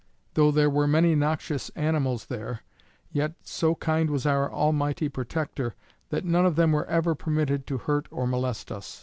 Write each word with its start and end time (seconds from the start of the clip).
Though 0.33 0.49
there 0.49 0.67
were 0.71 0.87
many 0.87 1.13
noxious 1.13 1.69
animals 1.75 2.25
there; 2.25 2.61
yet 3.11 3.35
so 3.43 3.75
kind 3.75 4.09
was 4.09 4.25
our 4.25 4.51
Almighty 4.51 5.09
protector, 5.09 5.75
that 6.09 6.25
none 6.25 6.47
of 6.47 6.55
them 6.55 6.71
were 6.71 6.85
ever 6.85 7.13
permitted 7.13 7.67
to 7.67 7.77
hurt 7.77 8.07
or 8.09 8.25
molest 8.25 8.71
us. 8.71 8.99